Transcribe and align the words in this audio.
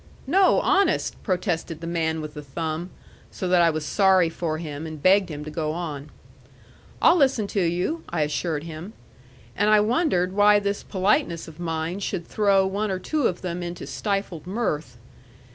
"No, 0.25 0.59
honest," 0.61 1.21
protested 1.21 1.79
the 1.79 1.85
man 1.85 2.21
with 2.21 2.33
the 2.33 2.41
thumb; 2.41 2.89
so 3.29 3.47
that 3.47 3.61
I 3.61 3.69
was 3.69 3.85
sorry 3.85 4.29
for 4.29 4.57
him, 4.57 4.87
and 4.87 4.99
begged 4.99 5.29
him 5.29 5.45
to 5.45 5.51
go 5.51 5.73
on. 5.73 6.09
"I'll 7.03 7.17
listen 7.17 7.45
to 7.49 7.61
you," 7.61 8.03
I 8.09 8.23
assured 8.23 8.63
him. 8.63 8.93
And 9.55 9.69
I 9.69 9.79
wondered 9.79 10.33
why 10.33 10.57
this 10.57 10.81
politeness 10.81 11.47
of 11.47 11.59
mine 11.59 11.99
should 11.99 12.25
throw 12.27 12.65
one 12.65 12.89
or 12.89 12.97
two 12.97 13.27
of 13.27 13.43
them 13.43 13.61
into 13.61 13.85
stifled 13.85 14.47
mirth. 14.47 14.97